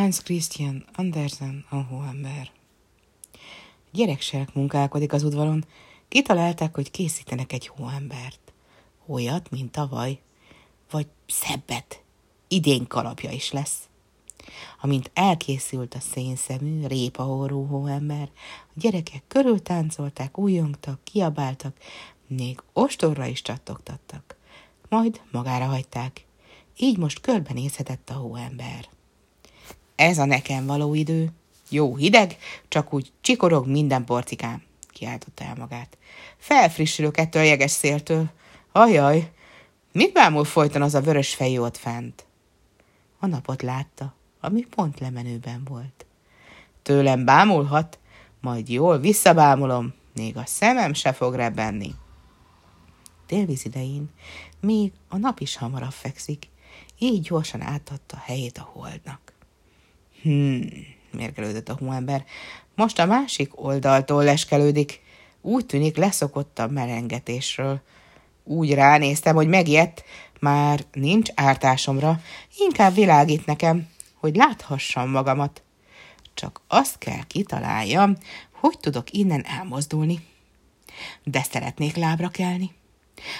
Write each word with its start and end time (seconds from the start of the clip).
Hans 0.00 0.22
Christian 0.22 0.84
Andersen, 0.94 1.64
a 1.68 1.76
hóember. 1.76 2.50
Gyereksereg 3.92 4.48
munkálkodik 4.54 5.12
az 5.12 5.22
udvaron. 5.22 5.64
Kitalálták, 6.08 6.74
hogy 6.74 6.90
készítenek 6.90 7.52
egy 7.52 7.66
hóembert. 7.66 8.52
Olyat, 9.06 9.50
mint 9.50 9.70
tavaly. 9.70 10.20
Vagy 10.90 11.06
szebbet. 11.26 12.02
Idén 12.48 12.86
kalapja 12.86 13.30
is 13.30 13.52
lesz. 13.52 13.88
Amint 14.80 15.10
elkészült 15.14 15.94
a 15.94 16.00
szénszemű, 16.00 16.86
répaorú 16.86 17.66
hóember, 17.66 18.30
a 18.68 18.72
gyerekek 18.74 19.22
körül 19.28 19.62
táncolták, 19.62 20.38
újongtak, 20.38 21.00
kiabáltak, 21.04 21.76
még 22.26 22.62
ostorra 22.72 23.26
is 23.26 23.42
csattogtattak. 23.42 24.36
Majd 24.88 25.20
magára 25.30 25.66
hagyták. 25.66 26.26
Így 26.76 26.98
most 26.98 27.20
körbenézhetett 27.20 28.10
a 28.10 28.14
hóember. 28.14 28.88
Ez 30.00 30.18
a 30.18 30.24
nekem 30.24 30.66
való 30.66 30.94
idő. 30.94 31.28
Jó 31.68 31.96
hideg, 31.96 32.36
csak 32.68 32.92
úgy 32.92 33.12
csikorog 33.20 33.66
minden 33.66 34.04
porcikám, 34.04 34.62
kiáltotta 34.88 35.44
el 35.44 35.54
magát. 35.58 35.98
Felfrissülök 36.36 37.16
ettől 37.16 37.42
a 37.42 37.44
jeges 37.44 37.70
széltől. 37.70 38.30
Ajaj, 38.72 39.30
mit 39.92 40.12
bámul 40.12 40.44
folyton 40.44 40.82
az 40.82 40.94
a 40.94 41.00
vörös 41.00 41.34
fejű 41.34 41.58
ott 41.58 41.76
fent? 41.76 42.26
A 43.18 43.26
napot 43.26 43.62
látta, 43.62 44.14
ami 44.40 44.60
pont 44.60 45.00
lemenőben 45.00 45.64
volt. 45.64 46.06
Tőlem 46.82 47.24
bámulhat, 47.24 47.98
majd 48.40 48.68
jól 48.68 48.98
visszabámulom, 48.98 49.94
még 50.14 50.36
a 50.36 50.46
szemem 50.46 50.92
se 50.92 51.12
fog 51.12 51.34
rebenni. 51.34 51.94
Délvíz 53.26 53.64
idején 53.64 54.10
még 54.60 54.92
a 55.08 55.16
nap 55.16 55.40
is 55.40 55.56
hamarabb 55.56 55.92
fekszik, 55.92 56.48
így 56.98 57.22
gyorsan 57.22 57.60
átadta 57.60 58.16
helyét 58.16 58.58
a 58.58 58.70
holdnak. 58.72 59.29
Hmm, 60.22 60.60
mérgelődött 61.10 61.68
a 61.68 61.76
hóember. 61.78 62.24
Most 62.74 62.98
a 62.98 63.06
másik 63.06 63.64
oldaltól 63.64 64.24
leskelődik. 64.24 65.00
Úgy 65.40 65.66
tűnik 65.66 65.96
leszokott 65.96 66.58
a 66.58 66.68
melengetésről. 66.68 67.80
Úgy 68.44 68.74
ránéztem, 68.74 69.34
hogy 69.34 69.48
megijedt, 69.48 70.04
már 70.40 70.84
nincs 70.92 71.30
ártásomra, 71.34 72.20
inkább 72.58 72.94
világít 72.94 73.46
nekem, 73.46 73.88
hogy 74.14 74.36
láthassam 74.36 75.10
magamat. 75.10 75.62
Csak 76.34 76.60
azt 76.68 76.98
kell 76.98 77.22
kitaláljam, 77.26 78.16
hogy 78.52 78.78
tudok 78.80 79.10
innen 79.10 79.44
elmozdulni. 79.44 80.26
De 81.24 81.42
szeretnék 81.42 81.96
lábra 81.96 82.28
kelni. 82.28 82.70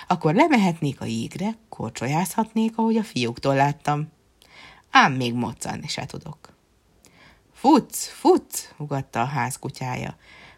Akkor 0.08 0.34
lemehetnék 0.34 1.00
a 1.00 1.04
jégre, 1.04 1.56
korcsolyázhatnék, 1.68 2.78
ahogy 2.78 2.96
a 2.96 3.04
fiúktól 3.04 3.54
láttam. 3.54 4.08
Ám 4.90 5.12
még 5.12 5.34
moccanni 5.34 5.88
se 5.88 6.06
tudok. 6.06 6.59
Futsz, 7.60 8.08
futsz, 8.08 8.72
ugatta 8.76 9.20
a 9.20 9.24
ház 9.24 9.58
kutyája. 9.58 10.16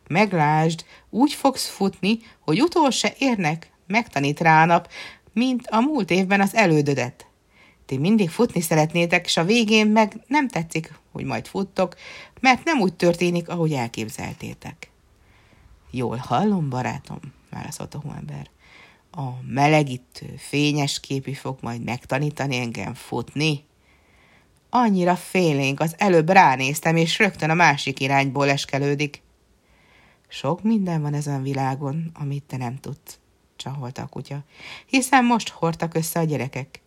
Meglásd, 0.08 0.84
úgy 1.10 1.32
fogsz 1.32 1.68
futni, 1.68 2.18
hogy 2.40 2.62
utol 2.62 2.90
se 2.90 3.14
érnek, 3.18 3.70
megtanít 3.86 4.40
rá 4.40 4.62
a 4.62 4.64
nap, 4.64 4.90
mint 5.32 5.66
a 5.66 5.80
múlt 5.80 6.10
évben 6.10 6.40
az 6.40 6.54
elődödet. 6.54 7.26
Ti 7.86 7.96
mindig 7.96 8.30
futni 8.30 8.60
szeretnétek, 8.60 9.24
és 9.24 9.36
a 9.36 9.44
végén 9.44 9.86
meg 9.86 10.20
nem 10.26 10.48
tetszik, 10.48 10.92
hogy 11.12 11.24
majd 11.24 11.46
futtok, 11.46 11.96
mert 12.40 12.64
nem 12.64 12.80
úgy 12.80 12.94
történik, 12.94 13.48
ahogy 13.48 13.72
elképzeltétek. 13.72 14.90
Jól 15.90 16.16
hallom, 16.16 16.68
barátom, 16.68 17.20
válaszolta 17.50 17.98
a 17.98 18.00
hóember. 18.00 18.50
A 19.10 19.28
melegítő, 19.46 20.34
fényes 20.36 21.00
képi 21.00 21.34
fog 21.34 21.58
majd 21.60 21.82
megtanítani 21.84 22.56
engem 22.56 22.94
futni? 22.94 23.64
Annyira 24.74 25.16
félénk, 25.16 25.80
az 25.80 25.94
előbb 25.98 26.30
ránéztem, 26.30 26.96
és 26.96 27.18
rögtön 27.18 27.50
a 27.50 27.54
másik 27.54 28.00
irányból 28.00 28.50
eskelődik. 28.50 29.22
Sok 30.28 30.62
minden 30.62 31.02
van 31.02 31.14
ezen 31.14 31.42
világon, 31.42 32.10
amit 32.14 32.42
te 32.42 32.56
nem 32.56 32.76
tudsz, 32.76 33.18
csaholta 33.56 34.02
a 34.02 34.06
kutya, 34.06 34.44
hiszen 34.86 35.24
most 35.24 35.48
hordtak 35.48 35.94
össze 35.94 36.20
a 36.20 36.24
gyerekek. 36.24 36.80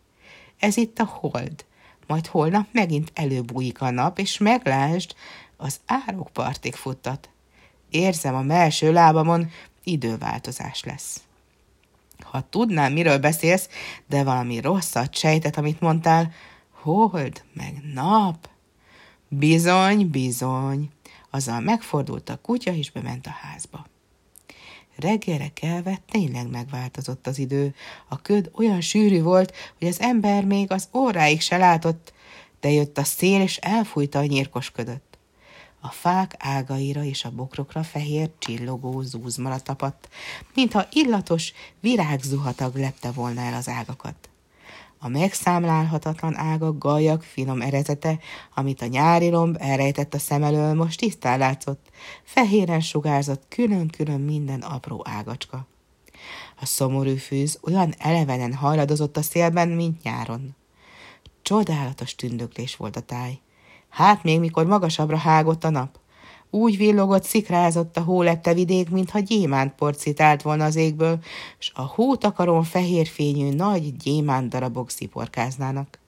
Ez 0.60 0.78
itt 0.78 1.00
a 1.00 1.06
hold, 1.06 1.66
majd 2.08 2.28
holnap 2.28 2.68
megint 2.72 3.12
előbújik 3.14 3.82
a 3.82 3.90
nap, 3.90 4.20
és 4.20 4.38
meglásd, 4.38 5.16
az 5.58 5.80
árokpartig 5.86 6.74
futtat. 6.76 7.30
Érzem 7.90 8.36
a 8.36 8.42
melső 8.42 8.92
lábamon, 8.92 9.50
időváltozás 9.84 10.84
lesz. 10.84 11.22
Ha 12.20 12.48
tudnám, 12.50 12.94
miről 12.94 13.18
beszélsz, 13.18 13.70
de 14.08 14.24
valami 14.24 14.60
rosszat 14.60 15.16
sejtett, 15.16 15.58
amit 15.58 15.82
mondtál, 15.82 16.34
hold, 16.86 17.44
meg 17.54 17.82
nap. 17.94 18.50
Bizony, 19.28 20.10
bizony. 20.10 20.90
Azzal 21.30 21.60
megfordult 21.60 22.30
a 22.30 22.42
kutya, 22.42 22.74
és 22.74 22.92
bement 22.92 23.28
a 23.28 23.30
házba. 23.30 23.86
Reggelre 24.96 25.48
kelve 25.54 26.00
tényleg 26.10 26.50
megváltozott 26.50 27.28
az 27.28 27.38
idő. 27.38 27.76
A 28.08 28.22
köd 28.22 28.52
olyan 28.54 28.82
sűrű 28.82 29.22
volt, 29.22 29.54
hogy 29.80 29.88
az 29.88 30.00
ember 30.00 30.46
még 30.46 30.72
az 30.72 30.90
óráig 30.94 31.42
se 31.42 31.58
látott, 31.58 32.14
de 32.60 32.70
jött 32.70 32.98
a 32.98 33.04
szél, 33.04 33.42
és 33.42 33.58
elfújta 33.58 34.20
a 34.20 34.26
nyírkos 34.26 34.72
ködöt. 34.72 35.02
A 35.82 35.88
fák 35.88 36.36
ágaira 36.40 37.04
és 37.04 37.26
a 37.26 37.32
bokrokra 37.32 37.84
fehér, 37.84 38.30
csillogó 38.40 39.02
zúzmara 39.02 39.60
tapadt, 39.60 40.10
mintha 40.54 40.88
illatos 40.92 41.54
virágzuhatag 41.80 42.76
lepte 42.76 43.12
volna 43.12 43.42
el 43.42 43.54
az 43.54 43.68
ágakat. 43.68 44.30
A 45.06 45.08
megszámlálhatatlan 45.08 46.38
ágak, 46.38 46.78
gajak, 46.78 47.24
finom 47.24 47.62
erezete, 47.62 48.20
amit 48.56 48.82
a 48.82 48.86
nyári 48.86 49.30
lomb 49.30 49.58
elrejtett 49.60 50.14
a 50.14 50.20
szem 50.20 50.44
elől, 50.44 50.74
most 50.74 51.00
tisztán 51.00 51.40
látszott, 51.40 51.90
fehéren 52.24 52.80
sugárzott 52.80 53.44
külön-külön 53.50 54.22
minden 54.22 54.62
apró 54.62 55.06
ágacska. 55.10 55.68
A 56.62 56.66
szomorú 56.66 57.18
fűz 57.18 57.60
olyan 57.62 57.94
elevenen 57.98 58.54
hajladozott 58.54 59.18
a 59.18 59.22
szélben, 59.22 59.68
mint 59.68 60.04
nyáron. 60.04 60.56
Csodálatos 61.42 62.16
tündöklés 62.16 62.76
volt 62.76 62.96
a 62.96 63.02
táj. 63.02 63.40
Hát 63.90 64.24
még 64.24 64.40
mikor 64.40 64.66
magasabbra 64.66 65.18
hágott 65.18 65.64
a 65.64 65.70
nap. 65.70 66.00
Úgy 66.56 66.78
villogott, 66.78 67.24
szikrázott 67.24 67.98
a 67.98 68.02
hólepte 68.02 68.54
vidék, 68.54 68.90
mintha 68.90 69.20
gyémánt 69.20 69.74
porcitált 69.74 70.42
volna 70.42 70.66
az 70.66 70.76
égből, 70.76 71.20
s 71.58 71.72
a 71.74 71.82
hótakaron 71.82 72.64
fehér 72.64 73.08
fényű 73.08 73.50
nagy 73.50 73.96
gyémánt 73.96 74.50
darabok 74.50 74.90
sziporkáznának. 74.90 76.00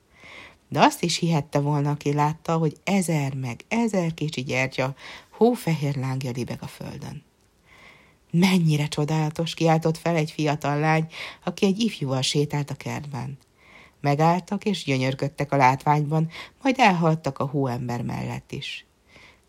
De 0.69 0.79
azt 0.79 1.03
is 1.03 1.17
hihette 1.17 1.59
volna, 1.59 1.89
aki 1.89 2.13
látta, 2.13 2.57
hogy 2.57 2.77
ezer 2.83 3.33
meg 3.33 3.59
ezer 3.67 4.13
kicsi 4.13 4.43
gyertya 4.43 4.95
hófehér 5.29 5.95
lángja 5.95 6.31
libeg 6.31 6.57
a 6.61 6.67
földön. 6.67 7.23
Mennyire 8.31 8.87
csodálatos, 8.87 9.53
kiáltott 9.53 9.97
fel 9.97 10.15
egy 10.15 10.31
fiatal 10.31 10.79
lány, 10.79 11.07
aki 11.43 11.65
egy 11.65 11.79
ifjúval 11.79 12.21
sétált 12.21 12.69
a 12.69 12.75
kertben. 12.75 13.37
Megálltak 14.01 14.65
és 14.65 14.83
gyönyörködtek 14.83 15.51
a 15.51 15.57
látványban, 15.57 16.29
majd 16.61 16.75
elhaladtak 16.79 17.39
a 17.39 17.45
hóember 17.45 18.01
mellett 18.01 18.51
is. 18.51 18.85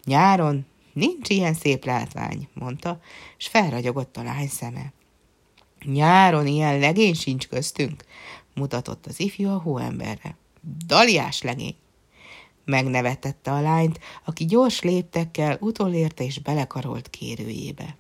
Nyáron 0.05 0.67
nincs 0.99 1.29
ilyen 1.29 1.55
szép 1.55 1.85
látvány, 1.85 2.49
mondta, 2.55 3.01
és 3.39 3.47
felragyogott 3.47 4.17
a 4.17 4.23
lány 4.23 4.49
szeme. 4.49 4.93
Nyáron 5.85 6.47
ilyen 6.47 6.79
legény 6.79 7.15
sincs 7.15 7.49
köztünk, 7.49 8.05
mutatott 8.55 9.07
az 9.07 9.21
ifjú 9.21 9.49
a 9.49 9.61
hóemberre. 9.61 10.37
Daliás 10.87 11.43
legény. 11.43 11.77
Megnevetette 12.65 13.53
a 13.53 13.61
lányt, 13.61 14.01
aki 14.25 14.45
gyors 14.45 14.81
léptekkel 14.81 15.57
utolérte 15.61 16.25
és 16.25 16.39
belekarolt 16.39 17.11
kérőjébe. 17.11 17.97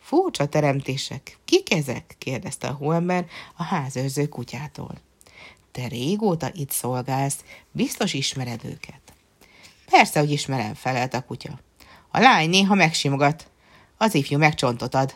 Furcsa 0.00 0.46
teremtések, 0.46 1.38
kik 1.44 1.74
ezek? 1.74 2.14
kérdezte 2.18 2.66
a 2.66 2.72
hóember 2.72 3.26
a 3.56 3.62
házőrző 3.62 4.26
kutyától. 4.28 5.00
Te 5.72 5.88
régóta 5.88 6.50
itt 6.54 6.70
szolgálsz, 6.70 7.44
biztos 7.72 8.14
ismered 8.14 8.64
őket. 8.64 9.00
Persze, 9.90 10.20
hogy 10.20 10.30
ismerem, 10.30 10.74
felelt 10.74 11.14
a 11.14 11.24
kutya. 11.24 11.58
A 12.18 12.20
lány 12.20 12.48
néha 12.48 12.74
megsimogat, 12.74 13.50
az 13.96 14.14
ifjú 14.14 14.38
megcsontot 14.38 14.94
ad. 14.94 15.14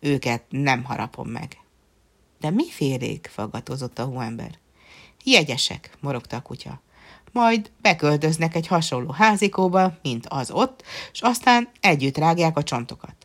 Őket 0.00 0.42
nem 0.48 0.84
harapom 0.84 1.28
meg. 1.28 1.58
De 2.40 2.50
mi 2.50 2.70
félék? 2.70 3.30
faggatózott 3.32 3.98
a 3.98 4.04
hóember. 4.04 4.58
Jegyesek, 5.24 5.90
morogta 6.00 6.36
a 6.36 6.40
kutya. 6.40 6.80
Majd 7.32 7.70
beköltöznek 7.80 8.54
egy 8.54 8.66
hasonló 8.66 9.10
házikóba, 9.10 9.98
mint 10.02 10.26
az 10.28 10.50
ott, 10.50 10.82
és 11.12 11.20
aztán 11.20 11.68
együtt 11.80 12.18
rágják 12.18 12.56
a 12.56 12.62
csontokat. 12.62 13.16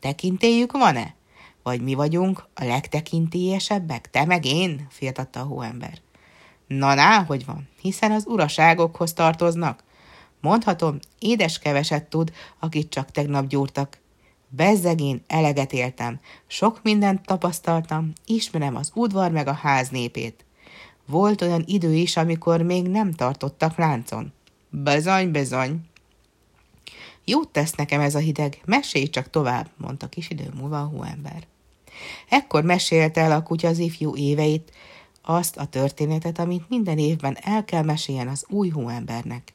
Tekintélyük 0.00 0.72
van-e? 0.72 1.14
Vagy 1.62 1.80
mi 1.80 1.94
vagyunk 1.94 2.46
a 2.54 2.64
legtekintélyesebbek, 2.64 4.10
te 4.10 4.24
meg 4.24 4.44
én? 4.44 4.86
firtatta 4.90 5.40
a 5.40 5.44
hóember. 5.44 5.98
Na, 6.66 6.94
ná, 6.94 7.24
hogy 7.24 7.44
van, 7.44 7.68
hiszen 7.80 8.12
az 8.12 8.26
uraságokhoz 8.26 9.12
tartoznak. 9.12 9.88
Mondhatom, 10.40 10.98
édes 11.18 11.58
keveset 11.58 12.04
tud, 12.04 12.32
akit 12.58 12.90
csak 12.90 13.10
tegnap 13.10 13.46
gyúrtak. 13.46 13.98
Bezzegén 14.48 15.22
eleget 15.26 15.72
éltem, 15.72 16.20
sok 16.46 16.80
mindent 16.82 17.26
tapasztaltam, 17.26 18.12
ismerem 18.26 18.76
az 18.76 18.90
udvar 18.94 19.30
meg 19.30 19.46
a 19.46 19.52
ház 19.52 19.88
népét. 19.88 20.44
Volt 21.06 21.42
olyan 21.42 21.62
idő 21.66 21.94
is, 21.94 22.16
amikor 22.16 22.62
még 22.62 22.88
nem 22.88 23.12
tartottak 23.12 23.76
láncon. 23.76 24.32
Bezony, 24.70 25.30
bezony. 25.30 25.80
Jót 27.24 27.48
tesz 27.48 27.72
nekem 27.72 28.00
ez 28.00 28.14
a 28.14 28.18
hideg, 28.18 28.60
mesélj 28.64 29.06
csak 29.06 29.30
tovább, 29.30 29.68
mondta 29.76 30.08
kis 30.08 30.30
idő 30.30 30.50
múlva 30.54 30.80
a 30.80 30.84
hóember. 30.86 31.46
Ekkor 32.28 32.62
mesélte 32.64 33.20
el 33.20 33.32
a 33.32 33.42
kutya 33.42 33.68
az 33.68 33.78
ifjú 33.78 34.16
éveit, 34.16 34.72
azt 35.22 35.56
a 35.56 35.64
történetet, 35.64 36.38
amit 36.38 36.68
minden 36.68 36.98
évben 36.98 37.36
el 37.40 37.64
kell 37.64 37.82
meséljen 37.82 38.28
az 38.28 38.44
új 38.48 38.68
hóembernek. 38.68 39.52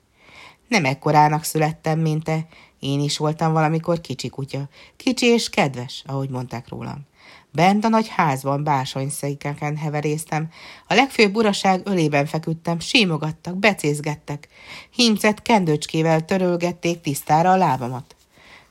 Nem 0.68 0.86
ekkorának 0.86 1.44
születtem, 1.44 2.00
mint 2.00 2.24
te, 2.24 2.48
én 2.80 3.00
is 3.00 3.18
voltam 3.18 3.54
valamikor 3.54 4.02
kicsi 4.02 4.30
kutya. 4.30 4.70
Kicsi 4.96 5.26
és 5.26 5.50
kedves, 5.50 6.04
ahogy 6.06 6.30
mondták 6.30 6.70
rólam. 6.70 7.06
Bent 7.52 7.86
a 7.86 7.88
nagy 7.88 8.08
házban 8.08 8.64
bársonyszékeken 8.64 9.78
heveréztem. 9.78 10.50
A 10.88 10.94
legfőbb 10.94 11.36
uraság 11.36 11.82
ölében 11.84 12.26
feküdtem, 12.26 12.80
símogattak, 12.80 13.58
becézgettek. 13.58 14.48
Hímzett 14.90 15.42
kendőcskével 15.42 16.26
törölgették 16.26 17.02
tisztára 17.02 17.52
a 17.52 17.58
lábamat. 17.58 18.16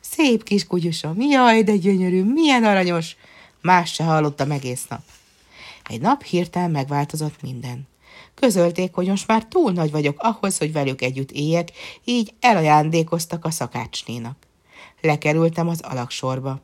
Szép 0.00 0.43
kis 0.43 0.67
kutyusom, 0.67 1.20
jaj, 1.20 1.62
de 1.62 1.76
gyönyörű, 1.76 2.25
milyen 2.25 2.64
aranyos! 2.64 3.17
Más 3.61 3.93
se 3.93 4.05
hallottam 4.05 4.50
egész 4.50 4.87
nap. 4.88 5.00
Egy 5.85 6.00
nap 6.00 6.23
hirtelen 6.23 6.70
megváltozott 6.70 7.43
minden. 7.43 7.88
Közölték, 8.35 8.95
hogy 8.95 9.07
most 9.07 9.27
már 9.27 9.47
túl 9.47 9.73
nagy 9.73 9.91
vagyok 9.91 10.19
ahhoz, 10.19 10.59
hogy 10.59 10.73
velük 10.73 11.03
együtt 11.03 11.31
éljek, 11.31 11.71
így 12.05 12.35
elajándékoztak 12.41 13.45
a 13.45 13.51
szakácsnénak. 13.51 14.37
Lekerültem 15.01 15.69
az 15.69 15.81
alaksorba. 15.81 16.61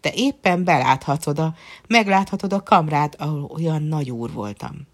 Te 0.00 0.12
éppen 0.14 0.64
beláthatsz 0.64 1.26
oda, 1.26 1.54
megláthatod 1.86 2.52
a 2.52 2.62
kamrát, 2.62 3.20
ahol 3.20 3.50
olyan 3.54 3.82
nagy 3.82 4.10
úr 4.10 4.32
voltam. 4.32 4.86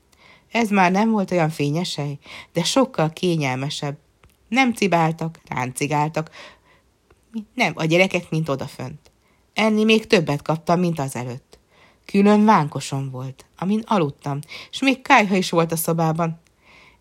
Ez 0.50 0.68
már 0.68 0.90
nem 0.90 1.10
volt 1.10 1.30
olyan 1.30 1.50
fényesej, 1.50 2.18
de 2.52 2.64
sokkal 2.64 3.10
kényelmesebb. 3.10 3.96
Nem 4.48 4.72
cibáltak, 4.72 5.40
ráncigáltak, 5.48 6.30
nem, 7.54 7.72
a 7.76 7.84
gyerekek, 7.84 8.30
mint 8.30 8.48
odafönt. 8.48 9.10
Enni 9.54 9.84
még 9.84 10.06
többet 10.06 10.42
kaptam, 10.42 10.80
mint 10.80 10.98
az 10.98 11.16
előtt. 11.16 11.53
Külön 12.04 12.44
vánkosom 12.44 13.10
volt, 13.10 13.44
amin 13.58 13.82
aludtam, 13.86 14.40
és 14.70 14.80
még 14.80 15.02
kájha 15.02 15.36
is 15.36 15.50
volt 15.50 15.72
a 15.72 15.76
szobában. 15.76 16.40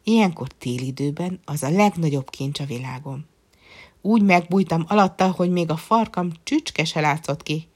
Ilyenkor 0.04 0.48
télidőben 0.48 1.40
az 1.46 1.64
a 1.64 1.70
legnagyobb 1.70 2.30
kincs 2.30 2.60
a 2.60 2.66
világon. 2.66 3.26
Úgy 4.02 4.22
megbújtam 4.22 4.86
alatta, 4.88 5.32
hogy 5.32 5.52
még 5.52 5.70
a 5.70 5.78
farkam 5.78 6.32
csücske 6.44 6.86
se 6.86 7.00
látszott 7.00 7.44
ki. 7.44 7.68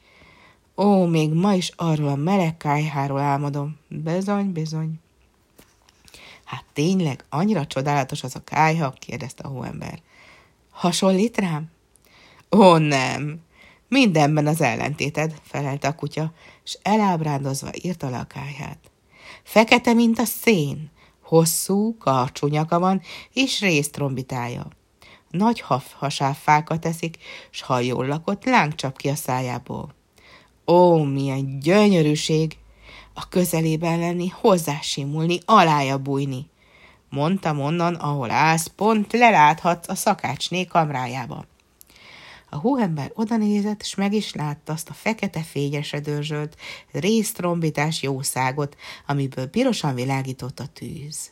Ó, 0.77 1.05
még 1.05 1.33
ma 1.33 1.53
is 1.53 1.71
arról 1.75 2.07
a 2.07 2.15
meleg 2.15 2.57
kájháról 2.57 3.19
álmodom. 3.19 3.77
Bizony, 3.87 4.51
bizony. 4.51 4.99
Hát 6.43 6.63
tényleg, 6.73 7.25
annyira 7.29 7.67
csodálatos 7.67 8.23
az 8.23 8.35
a 8.35 8.43
kájha? 8.43 8.93
kérdezte 8.99 9.43
a 9.43 9.47
hóember. 9.47 10.01
Hasonlít 10.69 11.37
rám? 11.37 11.71
Ó, 12.51 12.77
nem. 12.77 13.41
Mindenben 13.89 14.47
az 14.47 14.61
ellentéted, 14.61 15.33
felelte 15.43 15.87
a 15.87 15.95
kutya, 15.95 16.33
és 16.67 16.77
elábrándozva 16.81 17.69
írta 17.81 18.09
le 18.09 18.17
a 18.17 18.23
kájhát. 18.23 18.91
Fekete, 19.43 19.93
mint 19.93 20.19
a 20.19 20.25
szén, 20.25 20.91
hosszú, 21.21 21.97
karcsú 21.97 22.49
van, 22.69 23.01
és 23.33 23.59
résztrombitája. 23.59 24.67
Nagy 25.29 25.61
haf 25.61 25.93
hasáffákat 25.93 26.85
eszik, 26.85 27.17
s 27.49 27.61
ha 27.61 27.79
jól 27.79 28.07
lakott, 28.07 28.45
láng 28.45 28.75
csap 28.75 28.97
ki 28.97 29.09
a 29.09 29.15
szájából. 29.15 29.95
Ó, 30.65 31.03
milyen 31.03 31.59
gyönyörűség! 31.59 32.57
A 33.13 33.29
közelében 33.29 33.99
lenni, 33.99 34.27
hozzásimulni, 34.27 35.39
alája 35.45 35.97
bújni. 35.97 36.49
Mondtam 37.09 37.59
onnan, 37.59 37.95
ahol 37.95 38.31
állsz, 38.31 38.67
pont 38.75 39.13
leláthatsz 39.13 39.89
a 39.89 39.95
szakácsné 39.95 40.65
kamrájába. 40.65 41.45
A 42.49 42.55
hóember 42.55 43.11
odanézett, 43.13 43.81
és 43.81 43.95
meg 43.95 44.13
is 44.13 44.33
látta 44.33 44.73
azt 44.73 44.89
a 44.89 44.93
fekete 44.93 45.41
fényesre 45.41 46.01
résztrombitás 46.91 48.01
jószágot, 48.01 48.75
amiből 49.07 49.47
pirosan 49.47 49.95
világított 49.95 50.59
a 50.59 50.67
tűz. 50.67 51.31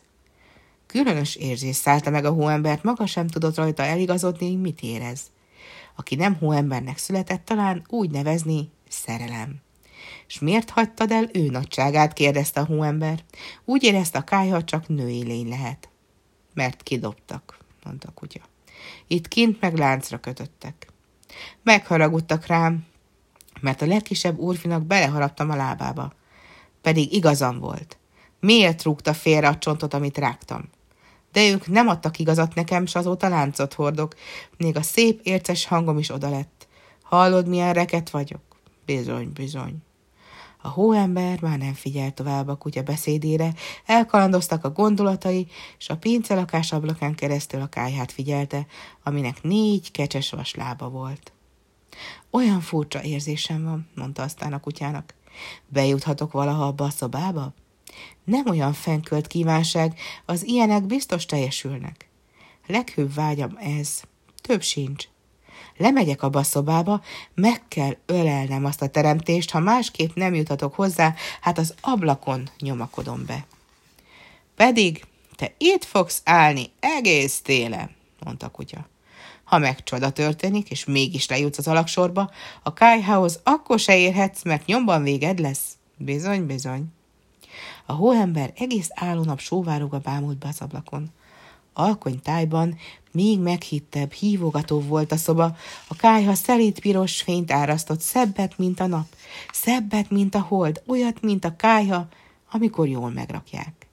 Különös 0.85 1.35
érzés 1.35 1.75
szállta 1.75 2.09
meg 2.09 2.25
a 2.25 2.31
hóembert, 2.31 2.83
maga 2.83 3.05
sem 3.05 3.27
tudott 3.27 3.55
rajta 3.55 3.83
eligazodni, 3.83 4.55
mit 4.55 4.81
érez. 4.81 5.21
Aki 5.95 6.15
nem 6.15 6.35
hóembernek 6.35 6.97
született, 6.97 7.45
talán 7.45 7.85
úgy 7.89 8.11
nevezni 8.11 8.69
szerelem. 8.89 9.61
És 10.27 10.39
miért 10.39 10.69
hagytad 10.69 11.11
el 11.11 11.29
ő 11.33 11.49
nagyságát, 11.49 12.13
kérdezte 12.13 12.59
a 12.59 12.65
hóember. 12.65 13.23
Úgy 13.65 13.83
érezte 13.83 14.17
a 14.17 14.23
kájha, 14.23 14.63
csak 14.63 14.87
női 14.87 15.23
lény 15.23 15.47
lehet. 15.47 15.89
Mert 16.53 16.83
kidobtak, 16.83 17.57
mondta 17.83 18.07
a 18.07 18.13
kutya. 18.13 18.41
Itt 19.07 19.27
kint 19.27 19.61
meg 19.61 19.77
láncra 19.77 20.19
kötöttek. 20.19 20.93
Megharagudtak 21.63 22.45
rám, 22.45 22.85
mert 23.61 23.81
a 23.81 23.85
legkisebb 23.85 24.37
úrfinak 24.37 24.83
beleharaptam 24.83 25.49
a 25.49 25.55
lábába. 25.55 26.11
Pedig 26.81 27.13
igazam 27.13 27.59
volt. 27.59 27.97
Miért 28.39 28.83
rúgta 28.83 29.13
félre 29.13 29.47
a 29.47 29.57
csontot, 29.57 29.93
amit 29.93 30.17
rágtam? 30.17 30.69
De 31.31 31.49
ők 31.49 31.67
nem 31.67 31.87
adtak 31.87 32.19
igazat 32.19 32.55
nekem, 32.55 32.85
s 32.85 32.95
azóta 32.95 33.29
láncot 33.29 33.73
hordok. 33.73 34.15
Még 34.57 34.77
a 34.77 34.81
szép 34.81 35.19
érces 35.23 35.65
hangom 35.65 35.97
is 35.97 36.09
oda 36.09 36.29
lett. 36.29 36.67
Hallod, 37.03 37.47
milyen 37.47 37.73
reket 37.73 38.09
vagyok? 38.09 38.41
Bizony, 38.85 39.31
bizony. 39.33 39.84
A 40.65 40.69
hóember 40.69 41.41
már 41.41 41.57
nem 41.57 41.73
figyelt 41.73 42.13
tovább 42.13 42.47
a 42.47 42.55
kutya 42.55 42.81
beszédére, 42.83 43.53
elkalandoztak 43.85 44.63
a 44.63 44.71
gondolatai, 44.71 45.47
és 45.77 45.89
a 45.89 45.97
pincelakás 45.97 46.71
ablakán 46.71 47.15
keresztül 47.15 47.61
a 47.61 47.67
kájhát 47.67 48.11
figyelte, 48.11 48.65
aminek 49.03 49.43
négy 49.43 49.91
kecses 49.91 50.29
vaslába 50.29 50.89
volt. 50.89 51.33
Olyan 52.29 52.61
furcsa 52.61 53.03
érzésem 53.03 53.63
van, 53.63 53.89
mondta 53.95 54.23
aztán 54.23 54.53
a 54.53 54.59
kutyának. 54.59 55.13
Bejuthatok 55.67 56.31
valaha 56.31 56.65
abba 56.65 56.83
a 56.83 56.89
szobába? 56.89 57.53
Nem 58.23 58.49
olyan 58.49 58.73
fenkölt 58.73 59.27
kívánság, 59.27 59.99
az 60.25 60.43
ilyenek 60.43 60.83
biztos 60.83 61.25
teljesülnek. 61.25 62.09
Leghőbb 62.67 63.13
vágyam 63.13 63.57
ez, 63.57 64.01
több 64.41 64.61
sincs. 64.61 65.07
Lemegyek 65.77 66.23
a 66.23 66.43
szobába, 66.43 67.01
meg 67.33 67.61
kell 67.67 67.97
ölelnem 68.05 68.65
azt 68.65 68.81
a 68.81 68.87
teremtést, 68.87 69.51
ha 69.51 69.59
másképp 69.59 70.15
nem 70.15 70.33
juthatok 70.33 70.73
hozzá, 70.73 71.15
hát 71.41 71.57
az 71.57 71.73
ablakon 71.81 72.49
nyomakodom 72.59 73.25
be. 73.25 73.45
Pedig 74.55 75.03
te 75.35 75.53
itt 75.57 75.83
fogsz 75.83 76.21
állni 76.23 76.71
egész 76.79 77.41
télen, 77.41 77.89
mondta 78.23 78.49
kutya. 78.49 78.87
Ha 79.43 79.57
meg 79.57 79.83
csoda 79.83 80.09
történik, 80.09 80.69
és 80.69 80.85
mégis 80.85 81.27
lejutsz 81.27 81.57
az 81.57 81.67
alaksorba, 81.67 82.31
a 82.63 82.73
kájhához 82.73 83.39
akkor 83.43 83.79
se 83.79 83.97
érhetsz, 83.97 84.43
mert 84.43 84.65
nyomban 84.65 85.03
véged 85.03 85.39
lesz. 85.39 85.77
Bizony, 85.97 86.45
bizony. 86.45 86.85
A 87.85 87.93
hóember 87.93 88.53
egész 88.57 88.89
állónap 88.93 89.39
sóvárogva 89.39 89.99
bámult 89.99 90.37
be 90.37 90.47
az 90.47 90.61
ablakon. 90.61 91.11
Alkonytájban 91.77 92.77
még 93.11 93.39
meghittebb, 93.39 94.11
hívogató 94.11 94.81
volt 94.81 95.11
a 95.11 95.17
szoba, 95.17 95.55
a 95.87 95.95
kájha 95.95 96.33
szelít 96.33 96.79
piros 96.79 97.21
fényt 97.21 97.51
árasztott, 97.51 97.99
szebbet, 97.99 98.57
mint 98.57 98.79
a 98.79 98.87
nap, 98.87 99.07
szebbet, 99.51 100.09
mint 100.09 100.35
a 100.35 100.41
hold, 100.41 100.81
olyat, 100.87 101.21
mint 101.21 101.45
a 101.45 101.55
kájha, 101.55 102.07
amikor 102.51 102.87
jól 102.87 103.09
megrakják. 103.09 103.87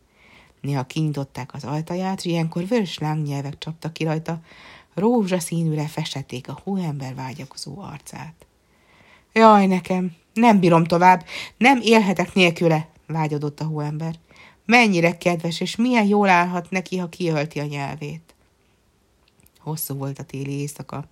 Néha 0.60 0.84
kinyitották 0.84 1.54
az 1.54 1.64
ajtaját, 1.64 2.24
ilyenkor 2.24 2.66
vörös 2.66 2.98
lángnyelvek 2.98 3.58
csaptak 3.58 3.92
ki 3.92 4.04
rajta, 4.04 4.40
rózsaszínűre 4.94 5.86
festették 5.86 6.48
a 6.48 6.60
hóember 6.64 7.14
vágyakozó 7.14 7.80
arcát. 7.80 8.46
Jaj, 9.32 9.66
nekem, 9.66 10.12
nem 10.34 10.60
bírom 10.60 10.84
tovább, 10.84 11.24
nem 11.56 11.80
élhetek 11.82 12.34
nélküle, 12.34 12.88
vágyodott 13.06 13.60
a 13.60 13.64
hóember. 13.64 14.14
Mennyire 14.64 15.16
kedves, 15.16 15.60
és 15.60 15.76
milyen 15.76 16.06
jól 16.06 16.28
állhat 16.28 16.70
neki, 16.70 16.96
ha 16.96 17.08
kiölti 17.08 17.60
a 17.60 17.64
nyelvét. 17.64 18.34
Hosszú 19.58 19.94
volt 19.94 20.18
a 20.18 20.22
téli 20.22 20.58
éjszaka, 20.58 21.04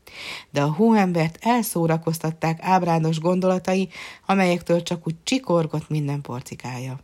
de 0.51 0.63
a 0.63 0.73
hóembert 0.73 1.39
elszórakoztatták 1.41 2.59
ábrándos 2.63 3.21
gondolatai, 3.21 3.89
amelyektől 4.27 4.83
csak 4.83 5.07
úgy 5.07 5.15
csikorgott 5.23 5.89
minden 5.89 6.21
porcikája. 6.21 7.01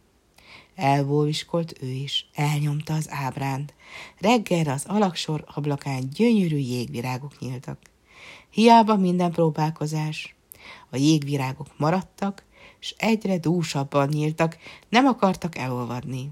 Elbóviskolt 0.75 1.83
ő 1.83 1.87
is, 1.87 2.26
elnyomta 2.35 2.95
az 2.95 3.07
ábránt. 3.11 3.75
Reggelre 4.19 4.73
az 4.73 4.85
alaksor 4.87 5.45
ablakán 5.55 6.09
gyönyörű 6.09 6.57
jégvirágok 6.57 7.38
nyíltak. 7.38 7.79
Hiába 8.50 8.97
minden 8.97 9.31
próbálkozás. 9.31 10.35
A 10.91 10.97
jégvirágok 10.97 11.67
maradtak, 11.76 12.45
és 12.80 12.95
egyre 12.99 13.38
dúsabban 13.38 14.09
nyíltak, 14.09 14.59
nem 14.88 15.06
akartak 15.06 15.59
elolvadni. 15.59 16.30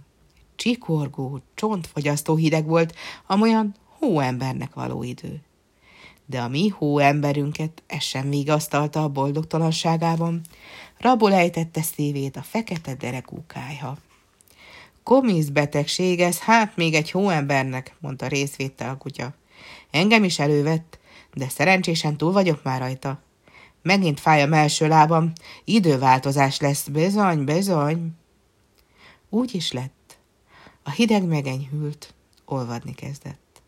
Csikorgó, 0.57 1.41
csontfogyasztó 1.55 2.37
hideg 2.37 2.67
volt, 2.67 2.95
amolyan 3.27 3.75
hóembernek 3.99 4.75
való 4.75 5.03
idő. 5.03 5.43
De 6.27 6.41
a 6.41 6.49
mi 6.49 6.69
hóemberünket 6.69 7.83
ez 7.87 8.03
sem 8.03 8.31
vigasztalta 8.31 9.03
a 9.03 9.09
boldogtalanságában, 9.09 10.41
rabul 10.99 11.33
ejtette 11.33 11.83
szívét 11.83 12.37
a 12.37 12.43
fekete 12.43 12.95
derekú 12.95 13.45
kájha. 13.47 13.97
Komisz 15.03 15.49
betegség 15.49 16.21
ez, 16.21 16.39
hát 16.39 16.77
még 16.77 16.95
egy 16.95 17.11
hóembernek, 17.11 17.97
mondta 18.01 18.27
részvétel 18.27 18.91
a 18.91 18.97
kutya. 18.97 19.35
Engem 19.91 20.25
is 20.25 20.39
elővett, 20.39 20.99
de 21.35 21.49
szerencsésen 21.49 22.17
túl 22.17 22.33
vagyok 22.33 22.63
már 22.63 22.81
rajta. 22.81 23.23
Megint 23.85 24.21
fáj 24.21 24.43
a 24.43 24.47
melső 24.47 24.89
lábam, 24.89 25.33
időváltozás 25.65 26.61
lesz, 26.61 26.89
bizony, 26.89 27.45
bizony. 27.45 28.11
Úgy 29.29 29.55
is 29.55 29.73
lett. 29.73 30.19
A 30.83 30.91
hideg 30.91 31.25
megenyhült, 31.25 32.15
olvadni 32.45 32.95
kezdett. 32.95 33.63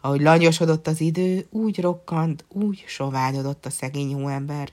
Ahogy 0.00 0.20
langyosodott 0.20 0.86
az 0.86 1.00
idő, 1.00 1.46
úgy 1.50 1.80
rokkant, 1.80 2.44
úgy 2.48 2.84
soványodott 2.86 3.66
a 3.66 3.70
szegény 3.70 4.14
hóember. 4.14 4.72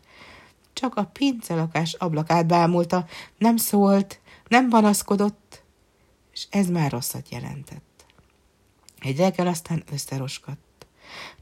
Csak 0.74 0.96
a 0.96 1.10
pincelakás 1.14 1.94
ablakát 1.94 2.48
bámulta, 2.48 3.06
nem 3.38 3.58
szólt, 3.58 4.20
nem 4.48 4.70
panaszkodott, 4.70 5.64
és 6.34 6.48
ez 6.50 6.68
már 6.68 6.92
rosszat 6.92 7.30
jelentett. 7.30 8.06
Egy 9.00 9.18
reggel 9.18 9.48
aztán 9.48 9.84
összeroskadt. 9.92 10.65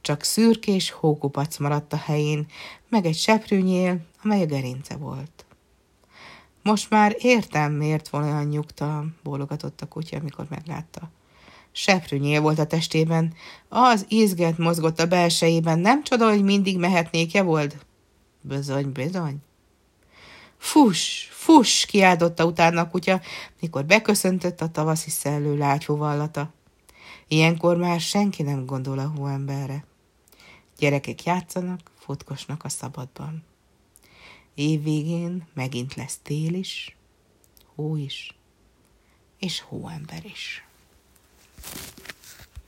Csak 0.02 0.24
szürkés 0.24 0.92
hókupac 0.92 1.58
maradt 1.58 1.94
a 1.94 1.98
helyén, 1.98 2.46
meg 2.90 3.06
egy 3.06 3.18
seprűnyél, 3.18 4.00
amely 4.24 4.42
a 4.42 4.46
gerince 4.46 4.96
volt. 4.96 5.46
Most 6.62 6.90
már 6.90 7.16
értem, 7.18 7.72
miért 7.72 8.10
van 8.10 8.24
olyan 8.24 8.46
nyugta, 8.46 9.06
bólogatott 9.24 9.82
a 9.82 9.88
kutya, 9.88 10.18
amikor 10.18 10.46
meglátta. 10.50 11.10
Seprűnyél 11.72 12.42
volt 12.42 12.60
a 12.60 12.66
testében, 12.66 13.34
az 13.70 14.06
izget 14.08 14.58
mozgott 14.58 15.00
a 15.00 15.08
belsejében, 15.08 15.80
nem 15.80 16.04
csoda, 16.04 16.30
hogy 16.30 16.44
mindig 16.44 16.78
mehetnék, 16.78 17.42
volt? 17.42 17.86
Bizony, 18.42 18.92
bizony. 18.92 19.38
Fuss, 20.58 21.28
fuss, 21.32 21.86
kiáltotta 21.86 22.46
utána 22.46 22.82
a 22.82 22.90
kutya, 22.90 23.22
mikor 23.60 23.86
beköszöntött 23.86 24.62
a 24.62 24.72
tavaszi 24.72 25.10
szellő 25.10 25.58
lágyfúvallata. 25.58 26.54
Ilyenkor 27.34 27.78
már 27.78 28.00
senki 28.00 28.44
nem 28.44 28.66
gondol 28.66 29.00
a 29.00 29.08
hóemberre. 29.08 29.86
Gyerekek 30.78 31.24
játszanak, 31.24 31.92
futkosnak 31.98 32.64
a 32.64 32.70
szabadban. 32.70 33.44
Év 34.54 34.84
végén 34.84 35.48
megint 35.54 35.94
lesz 35.96 36.20
tél 36.22 36.54
is, 36.54 36.98
hó 37.76 37.96
is, 37.96 38.38
és 39.40 39.62
hóember 39.62 40.26
is. 40.26 40.66